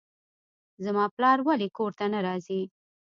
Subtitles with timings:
[0.85, 2.61] زما پلار ولې کور ته نه راځي.